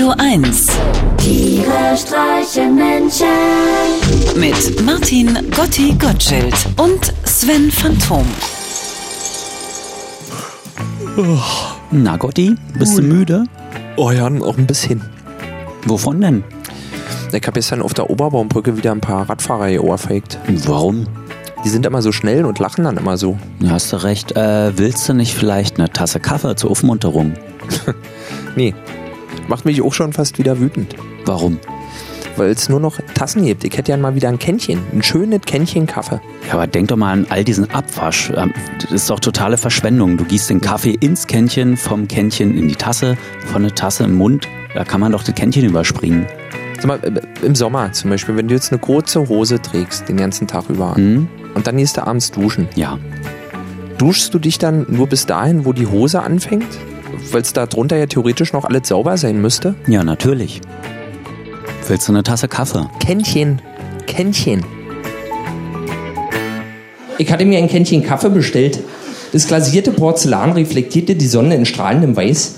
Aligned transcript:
Radio 0.00 0.14
1. 0.16 0.66
Tiere 1.18 1.94
streichen 1.94 2.74
Menschen. 2.74 3.26
Mit 4.34 4.82
Martin 4.82 5.50
Gotti 5.54 5.94
Gottschild 5.98 6.54
und 6.78 7.12
Sven 7.24 7.70
Phantom. 7.70 8.24
Na 11.90 12.16
Gotti, 12.16 12.56
bist 12.78 12.96
du 12.96 13.02
müde? 13.02 13.44
Oh 13.96 14.10
ja, 14.10 14.24
auch 14.24 14.56
ein 14.56 14.66
bisschen. 14.66 15.02
Wovon 15.84 16.22
denn? 16.22 16.44
Ich 17.30 17.42
habe 17.42 17.52
gestern 17.52 17.82
auf 17.82 17.92
der 17.92 18.08
Oberbaumbrücke 18.08 18.78
wieder 18.78 18.92
ein 18.92 19.02
paar 19.02 19.28
Radfahrer 19.28 19.68
geohrfeigt. 19.68 20.38
Warum? 20.64 21.08
Die 21.62 21.68
sind 21.68 21.84
immer 21.84 22.00
so 22.00 22.10
schnell 22.10 22.46
und 22.46 22.58
lachen 22.58 22.84
dann 22.84 22.96
immer 22.96 23.18
so. 23.18 23.38
Ja, 23.58 23.72
hast 23.72 23.92
du 23.92 24.02
recht. 24.02 24.34
Äh, 24.34 24.78
willst 24.78 25.06
du 25.10 25.12
nicht 25.12 25.34
vielleicht 25.34 25.78
eine 25.78 25.90
Tasse 25.90 26.20
Kaffee 26.20 26.56
zur 26.56 26.70
Aufmunterung? 26.70 27.34
Nee, 28.56 28.74
macht 29.50 29.66
mich 29.66 29.82
auch 29.82 29.92
schon 29.92 30.12
fast 30.14 30.38
wieder 30.38 30.58
wütend. 30.60 30.94
Warum? 31.26 31.58
Weil 32.36 32.50
es 32.50 32.68
nur 32.68 32.80
noch 32.80 32.98
Tassen 33.14 33.44
gibt. 33.44 33.64
Ich 33.64 33.76
hätte 33.76 33.90
ja 33.90 33.98
mal 33.98 34.14
wieder 34.14 34.28
ein 34.28 34.38
Kännchen. 34.38 34.78
Ein 34.92 35.02
schönes 35.02 35.40
Kännchen 35.42 35.86
Kaffee. 35.86 36.20
Ja, 36.46 36.54
aber 36.54 36.66
denk 36.68 36.88
doch 36.88 36.96
mal 36.96 37.12
an 37.12 37.26
all 37.28 37.44
diesen 37.44 37.68
Abwasch. 37.70 38.30
Ähm, 38.34 38.54
Das 38.80 38.92
ist 38.92 39.10
doch 39.10 39.20
totale 39.20 39.58
Verschwendung. 39.58 40.16
Du 40.16 40.24
gießt 40.24 40.48
den 40.48 40.60
Kaffee 40.60 40.96
ins 41.00 41.26
Kännchen, 41.26 41.76
vom 41.76 42.08
Kännchen 42.08 42.56
in 42.56 42.68
die 42.68 42.76
Tasse, 42.76 43.18
von 43.52 43.62
der 43.62 43.74
Tasse 43.74 44.04
im 44.04 44.14
Mund. 44.14 44.48
Da 44.74 44.84
kann 44.84 45.00
man 45.00 45.12
doch 45.12 45.24
das 45.24 45.34
Kännchen 45.34 45.64
überspringen. 45.66 46.24
Sag 46.76 46.86
mal, 46.86 46.98
äh, 47.02 47.20
im 47.44 47.54
Sommer 47.56 47.92
zum 47.92 48.08
Beispiel, 48.10 48.36
wenn 48.36 48.46
du 48.48 48.54
jetzt 48.54 48.72
eine 48.72 48.80
kurze 48.80 49.28
Hose 49.28 49.60
trägst, 49.60 50.08
den 50.08 50.16
ganzen 50.16 50.46
Tag 50.46 50.70
über, 50.70 50.94
Hm? 50.94 51.28
und 51.54 51.66
dann 51.66 51.76
gehst 51.76 51.96
du 51.96 52.06
abends 52.06 52.30
duschen. 52.30 52.68
Ja. 52.76 52.98
Duschst 53.98 54.32
du 54.32 54.38
dich 54.38 54.58
dann 54.58 54.86
nur 54.88 55.08
bis 55.08 55.26
dahin, 55.26 55.64
wo 55.66 55.72
die 55.74 55.86
Hose 55.88 56.22
anfängt? 56.22 56.64
Weil 57.30 57.42
es 57.42 57.52
da 57.52 57.66
drunter 57.66 57.96
ja 57.96 58.06
theoretisch 58.06 58.52
noch 58.52 58.64
alles 58.64 58.88
sauber 58.88 59.16
sein 59.16 59.40
müsste? 59.40 59.74
Ja, 59.86 60.02
natürlich. 60.04 60.60
Willst 61.86 62.08
du 62.08 62.12
eine 62.12 62.22
Tasse 62.22 62.48
Kaffee? 62.48 62.88
Kännchen. 63.00 63.60
Kännchen. 64.06 64.64
Ich 67.18 67.30
hatte 67.30 67.44
mir 67.44 67.58
ein 67.58 67.68
Kännchen 67.68 68.02
Kaffee 68.02 68.30
bestellt. 68.30 68.80
Das 69.32 69.46
glasierte 69.46 69.92
Porzellan 69.92 70.52
reflektierte 70.52 71.14
die 71.14 71.26
Sonne 71.26 71.54
in 71.54 71.66
strahlendem 71.66 72.16
Weiß. 72.16 72.56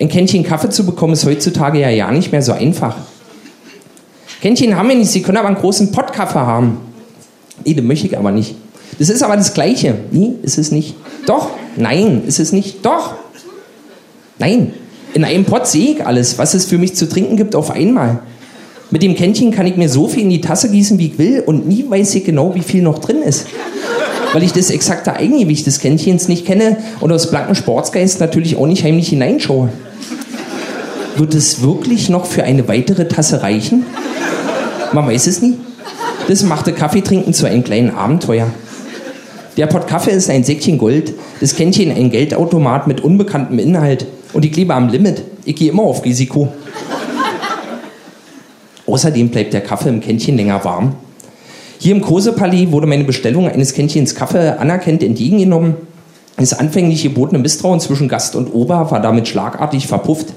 Ein 0.00 0.08
Kännchen 0.08 0.42
Kaffee 0.42 0.70
zu 0.70 0.84
bekommen 0.84 1.12
ist 1.12 1.24
heutzutage 1.24 1.80
ja 1.80 1.88
ja 1.90 2.10
nicht 2.10 2.32
mehr 2.32 2.42
so 2.42 2.52
einfach. 2.52 2.96
Kännchen 4.40 4.76
haben 4.76 4.88
wir 4.88 4.96
nicht, 4.96 5.10
Sie 5.10 5.22
können 5.22 5.38
aber 5.38 5.48
einen 5.48 5.56
großen 5.56 5.92
Pott 5.92 6.12
Kaffee 6.12 6.40
haben. 6.40 6.78
Nee, 7.64 7.74
den 7.74 7.86
möchte 7.86 8.06
ich 8.06 8.18
aber 8.18 8.32
nicht. 8.32 8.56
Das 8.98 9.08
ist 9.08 9.22
aber 9.22 9.36
das 9.36 9.54
Gleiche. 9.54 9.94
Nee, 10.10 10.32
ist 10.42 10.58
es 10.58 10.72
nicht. 10.72 10.94
Doch, 11.26 11.50
nein, 11.76 12.22
ist 12.26 12.40
es 12.40 12.52
nicht. 12.52 12.84
Doch. 12.84 13.14
Nein, 14.42 14.72
in 15.14 15.22
einem 15.22 15.44
Pott 15.44 15.68
sehe 15.68 15.92
ich 15.92 16.04
alles, 16.04 16.36
was 16.36 16.54
es 16.54 16.64
für 16.64 16.76
mich 16.76 16.96
zu 16.96 17.08
trinken 17.08 17.36
gibt, 17.36 17.54
auf 17.54 17.70
einmal. 17.70 18.18
Mit 18.90 19.04
dem 19.04 19.14
Kännchen 19.14 19.52
kann 19.52 19.68
ich 19.68 19.76
mir 19.76 19.88
so 19.88 20.08
viel 20.08 20.24
in 20.24 20.30
die 20.30 20.40
Tasse 20.40 20.68
gießen, 20.68 20.98
wie 20.98 21.06
ich 21.06 21.18
will, 21.18 21.44
und 21.46 21.68
nie 21.68 21.84
weiß 21.88 22.16
ich 22.16 22.24
genau, 22.24 22.52
wie 22.56 22.62
viel 22.62 22.82
noch 22.82 22.98
drin 22.98 23.22
ist. 23.22 23.46
Weil 24.32 24.42
ich 24.42 24.52
das 24.52 24.70
exakte 24.70 25.14
Eigengewicht 25.14 25.64
des 25.64 25.78
Kännchens 25.78 26.26
nicht 26.26 26.44
kenne 26.44 26.78
und 26.98 27.12
aus 27.12 27.30
blankem 27.30 27.54
Sportsgeist 27.54 28.18
natürlich 28.18 28.56
auch 28.56 28.66
nicht 28.66 28.82
heimlich 28.82 29.10
hineinschaue. 29.10 29.68
Wird 31.16 31.34
es 31.34 31.62
wirklich 31.62 32.08
noch 32.08 32.26
für 32.26 32.42
eine 32.42 32.66
weitere 32.66 33.06
Tasse 33.06 33.44
reichen? 33.44 33.86
Man 34.92 35.06
weiß 35.06 35.28
es 35.28 35.40
nie. 35.40 35.54
Das 36.26 36.42
machte 36.42 36.72
Kaffeetrinken 36.72 37.32
zu 37.32 37.46
einem 37.46 37.62
kleinen 37.62 37.90
Abenteuer. 37.90 38.48
Der 39.56 39.68
Pott 39.68 39.86
Kaffee 39.86 40.10
ist 40.10 40.30
ein 40.30 40.42
Säckchen 40.42 40.78
Gold, 40.78 41.12
das 41.38 41.54
Kännchen 41.54 41.92
ein 41.92 42.10
Geldautomat 42.10 42.88
mit 42.88 43.02
unbekanntem 43.02 43.60
Inhalt 43.60 44.04
und 44.32 44.44
ich 44.44 44.54
lebe 44.56 44.74
am 44.74 44.88
Limit. 44.88 45.22
Ich 45.44 45.56
gehe 45.56 45.70
immer 45.70 45.82
auf 45.82 46.04
Risiko. 46.04 46.52
Außerdem 48.86 49.28
bleibt 49.30 49.52
der 49.52 49.62
Kaffee 49.62 49.88
im 49.88 50.00
Kännchen 50.00 50.36
länger 50.36 50.64
warm. 50.64 50.94
Hier 51.78 51.94
im 51.94 52.00
Kosepalais 52.00 52.70
wurde 52.70 52.86
meine 52.86 53.04
Bestellung 53.04 53.48
eines 53.48 53.74
Kännchens 53.74 54.14
Kaffee 54.14 54.56
anerkannt 54.58 55.02
entgegengenommen. 55.02 55.74
Das 56.36 56.52
anfänglich 56.52 57.02
gebotene 57.02 57.40
Misstrauen 57.40 57.80
zwischen 57.80 58.08
Gast 58.08 58.36
und 58.36 58.52
Ober 58.54 58.90
war 58.90 59.00
damit 59.00 59.28
schlagartig 59.28 59.86
verpufft. 59.86 60.28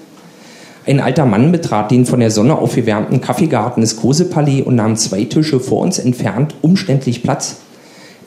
Ein 0.87 0.99
alter 0.99 1.25
Mann 1.25 1.51
betrat 1.51 1.89
den 1.89 2.05
von 2.05 2.19
der 2.19 2.31
Sonne 2.31 2.57
aufgewärmten 2.57 3.21
Kaffeegarten 3.21 3.81
des 3.81 3.95
Kosepalais 3.95 4.61
und 4.61 4.75
nahm 4.75 4.95
zwei 4.97 5.23
Tische 5.23 5.59
vor 5.59 5.81
uns 5.81 5.97
entfernt 5.97 6.55
umständlich 6.61 7.23
Platz. 7.23 7.57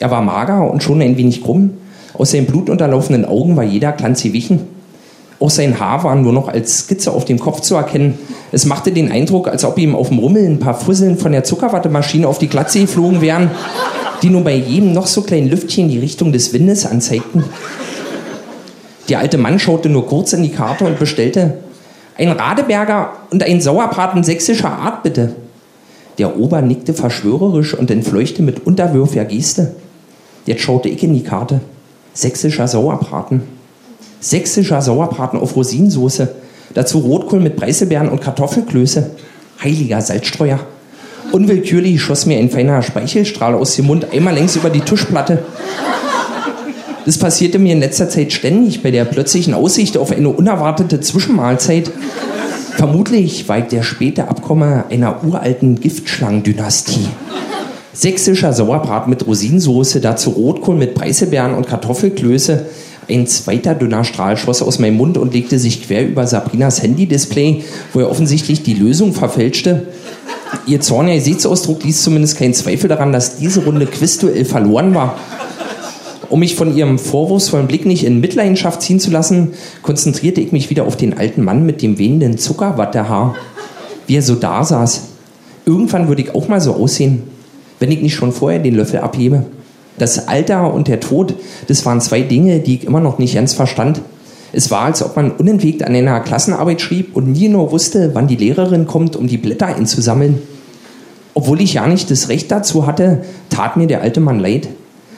Er 0.01 0.11
war 0.11 0.23
mager 0.23 0.71
und 0.71 0.83
schon 0.83 1.01
ein 1.01 1.17
wenig 1.17 1.43
krumm. 1.43 1.75
Aus 2.15 2.33
seinen 2.33 2.47
blutunterlaufenden 2.47 3.25
Augen 3.25 3.57
war 3.57 3.65
jeder 3.65 3.93
Glanz 3.93 4.23
gewichen. 4.23 4.78
Auch 5.41 5.51
sein 5.51 5.79
Haar 5.79 6.03
war 6.03 6.17
nur 6.17 6.33
noch 6.33 6.49
als 6.49 6.81
Skizze 6.81 7.13
auf 7.13 7.25
dem 7.25 7.39
Kopf 7.39 7.61
zu 7.61 7.77
erkennen. 7.77 8.19
Es 8.51 8.67
machte 8.67 8.91
den 8.91 9.13
Eindruck, 9.13 9.47
als 9.47 9.65
ob 9.65 9.79
ihm 9.79 9.95
auf 9.95 10.09
dem 10.09 10.19
Rummel 10.19 10.45
ein 10.45 10.59
paar 10.59 10.75
Fusseln 10.75 11.17
von 11.17 11.31
der 11.31 11.45
Zuckerwattemaschine 11.45 12.27
auf 12.27 12.39
die 12.39 12.49
Glatze 12.49 12.81
geflogen 12.81 13.21
wären, 13.21 13.51
die 14.23 14.31
nur 14.31 14.43
bei 14.43 14.55
jedem 14.55 14.93
noch 14.93 15.07
so 15.07 15.23
kleinen 15.23 15.49
Lüftchen 15.49 15.89
die 15.89 15.99
Richtung 15.99 16.33
des 16.33 16.53
Windes 16.53 16.87
anzeigten. 16.87 17.45
Der 19.09 19.21
alte 19.21 19.39
Mann 19.39 19.59
schaute 19.59 19.89
nur 19.89 20.07
kurz 20.07 20.33
in 20.33 20.43
die 20.43 20.51
Karte 20.51 20.85
und 20.85 20.99
bestellte 20.99 21.59
ein 22.17 22.31
Radeberger 22.31 23.13
und 23.31 23.45
ein 23.45 23.61
Sauerbraten 23.61 24.25
sächsischer 24.25 24.73
Art, 24.73 25.05
bitte. 25.05 25.37
Der 26.19 26.37
Ober 26.37 26.63
nickte 26.63 26.95
verschwörerisch 26.95 27.75
und 27.75 27.93
entfleuchte 27.93 28.43
mit 28.43 28.67
unterwürfiger 28.67 29.25
Geste. 29.25 29.77
Jetzt 30.47 30.63
schaute 30.63 30.89
ich 30.89 31.05
in 31.05 31.15
die 31.15 31.23
Karte. 31.23 31.61
Sächsischer 32.13 32.67
Sauerbraten. 32.67 33.58
Sächsischer 34.21 34.83
Sauerbraten 34.83 35.39
auf 35.39 35.55
Rosinensoße. 35.55 36.29
Dazu 36.75 36.99
Rotkohl 36.99 37.41
mit 37.41 37.57
Preiselbeeren 37.57 38.09
und 38.09 38.21
Kartoffelklöße. 38.21 39.11
Heiliger 39.63 40.01
Salzstreuer. 40.01 40.61
Unwillkürlich 41.33 42.01
schoss 42.01 42.27
mir 42.27 42.39
ein 42.39 42.51
feiner 42.51 42.83
Speichelstrahl 42.83 43.55
aus 43.55 43.77
dem 43.77 43.87
Mund 43.87 44.07
einmal 44.13 44.35
längs 44.35 44.57
über 44.57 44.71
die 44.71 44.81
Tischplatte. 44.81 45.45
Das 47.05 47.19
passierte 47.19 47.59
mir 47.59 47.73
in 47.73 47.81
letzter 47.81 48.09
Zeit 48.09 48.33
ständig 48.33 48.83
bei 48.83 48.91
der 48.91 49.05
plötzlichen 49.05 49.55
Aussicht 49.55 49.97
auf 49.97 50.11
eine 50.11 50.29
unerwartete 50.29 51.01
Zwischenmahlzeit. 51.01 51.91
Vermutlich 52.77 53.49
war 53.49 53.59
ich 53.59 53.65
der 53.67 53.83
späte 53.83 54.29
Abkommer 54.29 54.85
einer 54.91 55.25
uralten 55.25 55.81
Giftschlangendynastie. 55.81 57.09
Sächsischer 57.93 58.53
Sauerbraten 58.53 59.11
mit 59.11 59.27
Rosinensoße, 59.27 60.01
dazu 60.01 60.31
Rotkohl 60.31 60.77
mit 60.77 60.95
Preiselbeeren 60.95 61.55
und 61.55 61.67
Kartoffelklöße. 61.67 62.67
Ein 63.11 63.27
zweiter 63.27 63.75
dünner 63.75 64.05
Strahl 64.05 64.37
schoss 64.37 64.61
aus 64.61 64.79
meinem 64.79 64.99
Mund 64.99 65.17
und 65.17 65.33
legte 65.33 65.59
sich 65.59 65.83
quer 65.83 66.07
über 66.07 66.27
Sabrinas 66.27 66.83
Handy-Display, 66.83 67.65
wo 67.95 68.01
er 68.01 68.11
offensichtlich 68.11 68.63
die 68.63 68.75
Lösung 68.75 69.15
verfälschte. 69.15 69.87
Ihr 70.67 70.81
zorniger 70.81 71.17
Gesichtsausdruck 71.17 71.85
ließ 71.85 72.03
zumindest 72.03 72.39
keinen 72.39 72.53
Zweifel 72.53 72.89
daran, 72.89 73.13
dass 73.13 73.39
diese 73.39 73.65
Runde 73.65 73.87
Quizduell 73.87 74.45
verloren 74.45 74.95
war. 74.95 75.19
Um 76.29 76.41
mich 76.41 76.55
von 76.55 76.77
ihrem 76.77 76.99
vorwurfsvollen 76.99 77.67
Blick 77.67 77.87
nicht 77.87 78.05
in 78.05 78.21
Mitleidenschaft 78.21 78.83
ziehen 78.83 79.01
zu 79.01 79.11
lassen, 79.11 79.53
konzentrierte 79.81 80.43
ich 80.43 80.53
mich 80.53 80.69
wieder 80.69 80.85
auf 80.85 80.97
den 80.97 81.17
alten 81.17 81.43
Mann 81.43 81.65
mit 81.65 81.81
dem 81.81 81.99
wehenden 81.99 82.37
Zuckerwattehaar. 82.37 83.37
Wie 84.07 84.17
er 84.17 84.23
so 84.23 84.35
da 84.35 84.63
saß. 84.65 85.05
Irgendwann 85.65 86.09
würde 86.09 86.23
ich 86.23 86.35
auch 86.35 86.49
mal 86.49 86.61
so 86.61 86.75
aussehen, 86.75 87.23
wenn 87.79 87.91
ich 87.91 88.03
nicht 88.03 88.15
schon 88.15 88.33
vorher 88.33 88.59
den 88.59 88.75
Löffel 88.75 89.01
abhebe. 89.01 89.47
Das 89.99 90.29
Alter 90.29 90.73
und 90.73 90.89
der 90.89 91.01
Tod, 91.01 91.35
das 91.67 91.85
waren 91.85 92.01
zwei 92.01 92.21
Dinge, 92.21 92.61
die 92.61 92.77
ich 92.77 92.85
immer 92.85 93.01
noch 93.01 93.19
nicht 93.19 93.35
ganz 93.35 93.55
verstand. 93.55 94.01
Es 94.53 94.71
war, 94.71 94.83
als 94.83 95.03
ob 95.03 95.17
man 95.17 95.33
unentwegt 95.33 95.83
an 95.83 95.95
einer 95.95 96.21
Klassenarbeit 96.21 96.81
schrieb 96.81 97.15
und 97.15 97.33
nie 97.33 97.49
nur 97.49 97.71
wusste, 97.71 98.15
wann 98.15 98.29
die 98.29 98.37
Lehrerin 98.37 98.87
kommt, 98.87 99.17
um 99.17 99.27
die 99.27 99.37
Blätter 99.37 99.67
einzusammeln. 99.67 100.41
Obwohl 101.35 101.61
ich 101.61 101.75
ja 101.75 101.87
nicht 101.87 102.11
das 102.11 102.29
Recht 102.29 102.51
dazu 102.51 102.87
hatte, 102.87 103.23
tat 103.51 103.77
mir 103.77 103.87
der 103.87 104.03
alte 104.03 104.21
Mann 104.21 104.41
leid. 104.41 104.69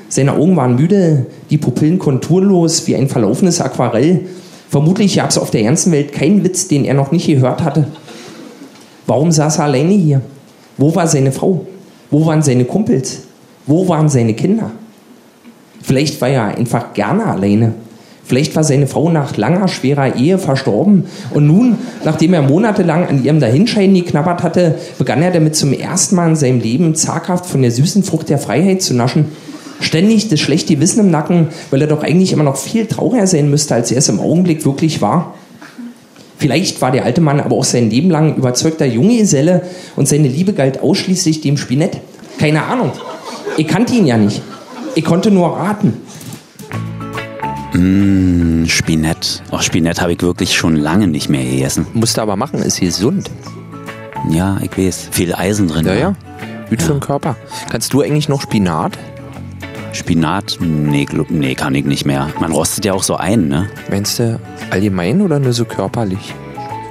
Seine 0.09 0.35
Augen 0.35 0.57
waren 0.57 0.75
müde, 0.75 1.27
die 1.51 1.59
Pupillen 1.59 1.99
konturlos 1.99 2.87
wie 2.89 2.97
ein 2.97 3.09
verlaufenes 3.09 3.61
Aquarell. 3.61 4.23
Vermutlich 4.69 5.17
gab 5.17 5.31
es 5.31 5.39
auf 5.39 5.51
der 5.51 5.63
ganzen 5.63 5.93
Welt 5.93 6.13
keinen 6.13 6.43
Witz, 6.43 6.67
den 6.67 6.85
er 6.85 6.95
noch 6.95 7.13
nicht 7.13 7.27
gehört 7.27 7.63
hatte. 7.63 7.87
Warum 9.07 9.31
saß 9.31 9.59
er 9.59 9.65
alleine 9.65 9.95
hier? 9.95 10.21
Wo 10.77 10.95
war 10.95 11.07
seine 11.07 11.31
Frau? 11.31 11.65
Wo 12.11 12.27
waren 12.27 12.43
seine 12.43 12.65
Kumpels? 12.65 13.23
Wo 13.71 13.87
waren 13.87 14.09
seine 14.09 14.35
Kinder? 14.35 14.73
Vielleicht 15.81 16.21
war 16.21 16.29
er 16.29 16.59
einfach 16.59 16.93
gerne 16.93 17.27
alleine. 17.27 17.75
Vielleicht 18.25 18.57
war 18.57 18.65
seine 18.65 18.89
Frau 18.89 19.11
nach 19.11 19.37
langer, 19.37 19.69
schwerer 19.69 20.17
Ehe 20.17 20.39
verstorben 20.39 21.05
und 21.33 21.47
nun, 21.47 21.79
nachdem 22.05 22.35
er 22.35 22.43
monatelang 22.43 23.07
an 23.07 23.25
ihrem 23.25 23.39
Dahinscheiden 23.39 23.95
geknabbert 23.95 24.43
hatte, 24.43 24.75
begann 24.99 25.23
er 25.23 25.31
damit 25.31 25.55
zum 25.55 25.73
ersten 25.73 26.17
Mal 26.17 26.31
in 26.31 26.37
seinem 26.37 26.61
Leben 26.61 26.97
zaghaft 26.97 27.47
von 27.47 27.63
der 27.63 27.71
süßen 27.71 28.03
Frucht 28.03 28.29
der 28.29 28.39
Freiheit 28.39 28.83
zu 28.83 28.93
naschen. 28.93 29.27
Ständig 29.79 30.29
das 30.29 30.41
schlechte 30.41 30.81
Wissen 30.81 30.99
im 30.99 31.13
Nacken, 31.13 31.49
weil 31.71 31.81
er 31.81 31.89
doch 31.89 32.03
eigentlich 32.03 32.33
immer 32.33 32.43
noch 32.43 32.57
viel 32.57 32.87
trauriger 32.87 33.29
sein 33.29 33.51
müsste, 33.51 33.77
als 33.77 33.93
er 33.93 33.99
es 33.99 34.09
im 34.09 34.19
Augenblick 34.19 34.65
wirklich 34.65 35.01
war. 35.01 35.35
Vielleicht 36.39 36.81
war 36.83 36.91
der 36.91 37.05
alte 37.05 37.21
Mann 37.21 37.39
aber 37.39 37.55
auch 37.55 37.65
sein 37.65 37.89
Leben 37.89 38.11
lang 38.11 38.35
überzeugter 38.35 38.87
Junggeselle 38.87 39.63
und 39.95 40.09
seine 40.09 40.27
Liebe 40.27 40.55
galt 40.55 40.83
ausschließlich 40.83 41.41
dem 41.41 41.57
Spinett. 41.57 41.99
Keine 42.39 42.65
Ahnung. 42.65 42.91
Ich 43.57 43.67
kannte 43.67 43.95
ihn 43.95 44.07
ja 44.07 44.17
nicht. 44.17 44.43
Ich 44.95 45.05
konnte 45.05 45.31
nur 45.31 45.57
raten. 45.57 45.95
Mmh, 47.73 48.69
Spinett. 48.69 49.43
Oh, 49.51 49.59
Spinett 49.59 50.01
habe 50.01 50.13
ich 50.13 50.23
wirklich 50.23 50.55
schon 50.55 50.77
lange 50.77 51.07
nicht 51.07 51.29
mehr 51.29 51.45
gegessen. 51.45 51.87
Musst 51.93 52.17
du 52.17 52.23
aber 52.23 52.37
machen, 52.37 52.61
ist 52.63 52.81
gesund. 52.81 53.31
Ja, 54.29 54.59
ich 54.63 54.77
weiß. 54.77 55.09
Viel 55.11 55.35
Eisen 55.35 55.69
drin. 55.69 55.87
Ja, 55.87 55.95
ne? 55.95 56.01
ja. 56.01 56.15
Gut 56.69 56.83
für 56.83 56.93
den 56.93 57.01
Körper. 57.01 57.37
Kannst 57.71 57.93
du 57.93 58.03
eigentlich 58.03 58.29
noch 58.29 58.43
Spinat? 58.43 58.99
Spinat? 59.93 60.59
Nee, 60.61 61.07
nee, 61.29 61.55
kann 61.55 61.75
ich 61.75 61.85
nicht 61.85 62.07
mehr. 62.07 62.29
Man 62.39 62.53
rostet 62.53 62.85
ja 62.85 62.93
auch 62.93 63.03
so 63.03 63.17
ein, 63.17 63.49
ne? 63.49 63.69
Meinst 63.91 64.19
du 64.19 64.39
allgemein 64.71 65.21
oder 65.21 65.41
nur 65.41 65.53
so 65.53 65.65
körperlich? 65.65 66.35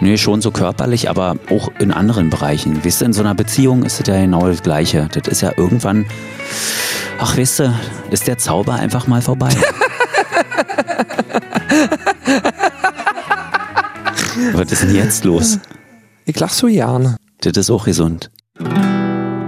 Nee, 0.02 0.18
schon 0.18 0.42
so 0.42 0.52
körperlich, 0.52 1.10
aber 1.10 1.36
auch 1.50 1.70
in 1.80 1.92
anderen 1.92 2.30
Bereichen. 2.30 2.86
Weißt 2.86 3.02
du, 3.02 3.06
in 3.06 3.14
so 3.14 3.22
einer 3.22 3.36
Beziehung 3.36 3.84
ist 3.84 4.00
das 4.00 4.08
ja 4.08 4.22
genau 4.22 4.48
das 4.48 4.64
Gleiche. 4.64 5.10
Das 5.12 5.28
ist 5.28 5.42
ja 5.42 5.52
irgendwann, 5.58 6.06
ach 7.20 7.38
weißt 7.38 7.60
du, 7.60 7.74
ist 8.10 8.28
der 8.28 8.38
Zauber 8.38 8.76
einfach 8.76 9.08
mal 9.08 9.22
vorbei. 9.22 9.50
Was 14.54 14.72
ist 14.72 14.84
denn 14.84 14.96
jetzt 14.96 15.26
los? 15.26 15.60
Ich 16.26 16.40
lach 16.40 16.52
so 16.52 16.68
gerne. 16.68 17.18
Das 17.42 17.58
ist 17.58 17.70
auch 17.70 17.84
gesund. 17.86 18.32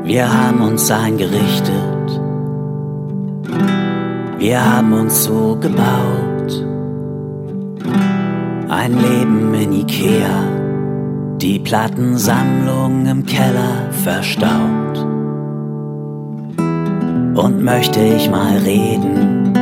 Wir 0.03 0.33
haben 0.33 0.61
uns 0.61 0.91
eingerichtet. 0.91 1.71
Wir 4.37 4.65
haben 4.65 4.91
uns 4.93 5.23
so 5.23 5.55
gebaut. 5.61 6.70
Ein 8.83 8.99
Leben 8.99 9.53
in 9.53 9.73
Ikea. 9.73 11.37
Die 11.37 11.59
Plattensammlung 11.59 13.05
im 13.05 13.25
Keller 13.27 13.91
verstaut. 14.03 14.97
Und 17.35 17.61
möchte 17.63 17.99
ich 17.99 18.27
mal 18.29 18.57
reden, 18.57 19.53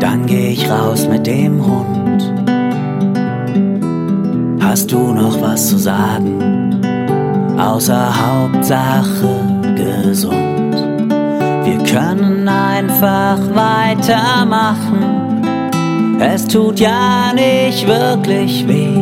dann 0.00 0.26
geh 0.26 0.50
ich 0.50 0.70
raus 0.70 1.08
mit 1.08 1.26
dem 1.26 1.64
Hund. 1.64 2.30
Hast 4.62 4.92
du 4.92 5.12
noch 5.12 5.40
was 5.40 5.68
zu 5.68 5.78
sagen? 5.78 6.50
außer 7.60 8.08
Hauptsache 8.26 9.28
gesund. 9.76 10.74
Wir 11.64 11.78
können 11.84 12.48
einfach 12.48 13.38
weitermachen. 13.54 15.29
Es 16.22 16.46
tut 16.46 16.78
ja 16.78 17.32
nicht 17.32 17.86
wirklich 17.86 18.68
weh. 18.68 19.00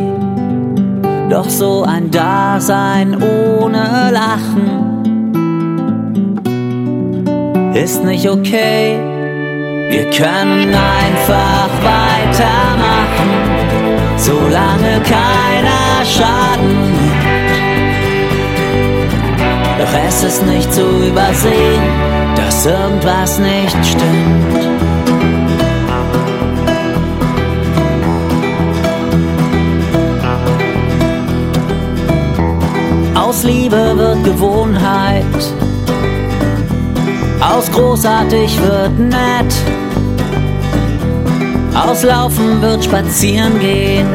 Doch 1.29 1.49
so 1.49 1.83
ein 1.83 2.09
Dasein 2.09 3.21
ohne 3.21 4.09
Lachen 4.11 4.79
ist 7.73 8.05
nicht 8.05 8.27
okay. 8.29 8.97
Wir 9.89 10.09
können 10.11 10.73
einfach 10.73 11.69
weitermachen, 11.83 13.29
solange 14.15 15.01
keiner 15.03 16.05
Schaden 16.05 16.69
nimmt. 16.69 17.19
Doch 19.77 19.93
es 20.07 20.23
ist 20.23 20.45
nicht 20.45 20.73
zu 20.73 20.85
übersehen, 21.05 21.83
dass 22.37 22.65
irgendwas 22.65 23.39
nicht 23.39 23.85
stimmt. 23.85 24.98
Aus 33.39 33.45
Liebe 33.45 33.95
wird 33.95 34.21
Gewohnheit, 34.25 35.23
aus 37.39 37.71
großartig 37.71 38.61
wird 38.61 38.99
nett, 38.99 39.53
aus 41.73 42.03
Laufen 42.03 42.61
wird 42.61 42.83
Spazieren 42.83 43.57
gehen. 43.61 44.09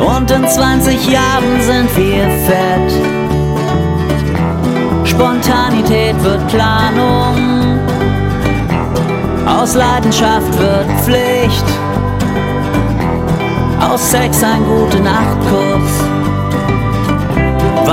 Und 0.00 0.28
in 0.28 0.44
20 0.44 1.08
Jahren 1.08 1.60
sind 1.60 1.96
wir 1.96 2.24
fett. 2.48 2.92
Spontanität 5.04 6.20
wird 6.24 6.48
Planung, 6.48 7.78
aus 9.46 9.76
Leidenschaft 9.76 10.58
wird 10.58 10.90
Pflicht, 11.04 11.64
aus 13.78 14.10
Sex 14.10 14.42
ein 14.42 14.64
gute 14.64 14.98
Nachtkuss. 14.98 16.09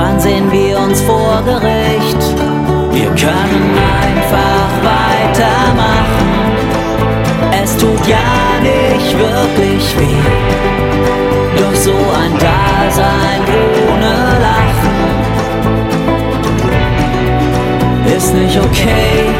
Wann 0.00 0.20
sehen 0.20 0.52
wir 0.52 0.78
uns 0.78 1.00
vor 1.00 1.42
Gericht? 1.44 2.22
Wir 2.92 3.10
können 3.16 3.76
einfach 4.00 4.70
weitermachen. 4.94 6.28
Es 7.50 7.76
tut 7.76 8.06
ja 8.06 8.30
nicht 8.62 9.18
wirklich 9.18 9.98
weh. 9.98 10.22
Doch 11.58 11.74
so 11.74 11.90
ein 11.90 12.32
Dasein 12.38 13.42
ohne 13.90 14.14
Lachen 14.46 14.98
ist 18.16 18.32
nicht 18.34 18.56
okay. 18.56 19.34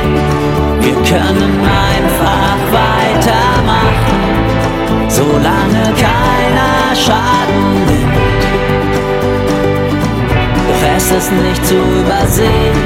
Wir 0.81 0.95
können 0.95 1.61
einfach 1.95 2.59
weitermachen, 2.73 4.19
solange 5.09 5.95
keiner 5.95 6.97
Schaden 6.97 7.87
nimmt. 7.87 8.18
Doch 11.09 11.17
es 11.17 11.25
ist 11.25 11.33
nicht 11.33 11.67
zu 11.67 11.75
übersehen, 11.75 12.77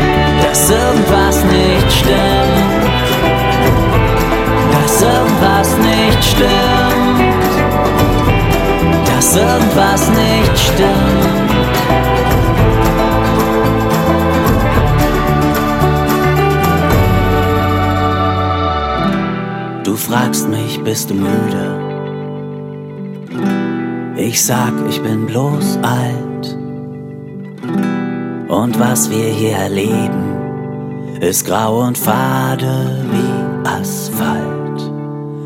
dass 0.42 0.70
irgendwas 0.70 1.44
nicht 1.44 1.92
stimmt. 1.92 2.92
Dass 4.72 5.02
irgendwas 5.02 5.76
nicht 5.78 6.24
stimmt. 6.24 7.20
Dass 9.06 9.36
irgendwas 9.36 10.08
nicht 10.10 10.58
stimmt. 10.58 11.32
Du 19.84 19.96
fragst 19.96 20.48
mich, 20.48 20.80
bist 20.84 21.10
du 21.10 21.14
müde? 21.14 21.80
Ich 24.16 24.44
sag, 24.44 24.72
ich 24.88 25.02
bin 25.02 25.26
bloß 25.26 25.78
alt. 25.82 26.61
Und 28.52 28.78
was 28.78 29.10
wir 29.10 29.32
hier 29.32 29.56
erleben, 29.56 31.16
ist 31.20 31.46
grau 31.46 31.86
und 31.86 31.96
fade 31.96 33.02
wie 33.10 33.66
Asphalt. 33.66 34.92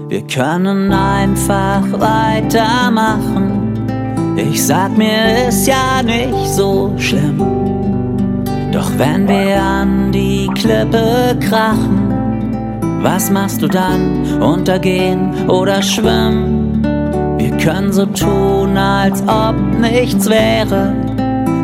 Wir 0.09 0.23
können 0.27 0.93
einfach 0.93 1.85
weitermachen. 1.93 3.77
Ich 4.37 4.67
sag 4.67 4.99
mir, 4.99 5.47
ist 5.47 5.69
ja 5.69 6.03
nicht 6.03 6.49
so 6.49 6.95
schlimm. 6.99 7.39
Doch 8.73 8.91
wenn 8.99 9.29
wir 9.29 9.63
an 9.63 10.11
die 10.11 10.49
Klippe 10.57 11.39
krachen, 11.39 13.03
was 13.03 13.31
machst 13.31 13.63
du 13.63 13.69
dann? 13.69 14.43
Untergehen 14.43 15.49
oder 15.49 15.81
schwimmen? 15.81 16.83
Wir 17.39 17.57
können 17.59 17.93
so 17.93 18.05
tun, 18.07 18.77
als 18.77 19.23
ob 19.29 19.55
nichts 19.79 20.29
wäre. 20.29 21.06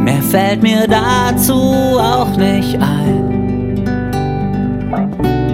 Mehr 0.03 0.23
fällt 0.23 0.63
mir 0.63 0.89
dazu 0.89 1.55
auch 1.55 2.37
nicht 2.37 2.77
ein. 2.81 3.77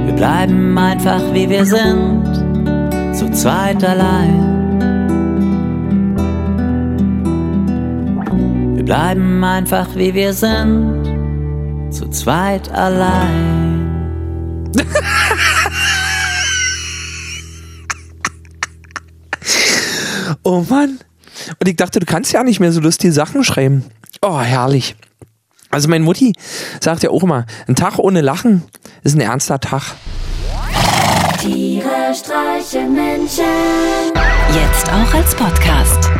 Wir 0.07 0.15
bleiben 0.15 0.79
einfach 0.79 1.23
wie 1.35 1.49
wir 1.51 1.67
sind, 1.67 2.25
zu 3.15 3.31
zweit 3.31 3.85
allein. 3.85 4.57
Wir 8.75 8.85
bleiben 8.85 9.45
einfach 9.45 9.89
wie 9.95 10.15
wir 10.15 10.33
sind, 10.33 11.05
zu 11.91 12.09
zweit 12.09 12.71
allein. 12.73 13.85
Oh 20.45 20.65
Mann. 20.71 20.99
Und 21.61 21.69
ich 21.69 21.77
dachte, 21.77 22.01
du 22.01 22.07
kannst 22.07 22.33
ja 22.33 22.43
nicht 22.43 22.59
mehr 22.59 22.73
so 22.73 22.81
lustige 22.81 23.13
Sachen 23.13 23.45
schreiben. 23.45 23.85
Oh, 24.23 24.41
herrlich. 24.41 24.97
Also 25.71 25.89
meine 25.89 26.05
Mutti 26.05 26.33
sagt 26.81 27.03
ja 27.03 27.11
auch 27.11 27.23
immer, 27.23 27.45
ein 27.67 27.77
Tag 27.77 27.99
ohne 27.99 28.21
Lachen 28.21 28.63
ist 29.05 29.15
ein 29.15 29.21
ernster 29.21 29.61
Tag. 29.61 29.83
Tiere 31.41 32.15
streichen 32.15 32.95
Menschen. 32.95 33.45
Jetzt 34.55 34.89
auch 34.91 35.15
als 35.15 35.35
Podcast. 35.35 36.11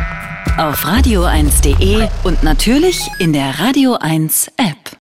Auf 0.57 0.85
radio1.de 0.85 2.07
und 2.23 2.43
natürlich 2.43 3.09
in 3.19 3.33
der 3.33 3.59
Radio 3.59 3.95
1 3.95 4.51
App. 4.57 4.97